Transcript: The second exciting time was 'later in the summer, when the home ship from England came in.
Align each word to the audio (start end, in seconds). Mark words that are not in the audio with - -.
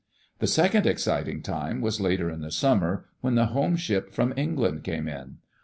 The 0.39 0.47
second 0.47 0.87
exciting 0.87 1.43
time 1.43 1.79
was 1.79 2.01
'later 2.01 2.27
in 2.31 2.41
the 2.41 2.49
summer, 2.49 3.05
when 3.19 3.35
the 3.35 3.45
home 3.53 3.75
ship 3.75 4.11
from 4.11 4.33
England 4.35 4.83
came 4.83 5.07
in. 5.07 5.37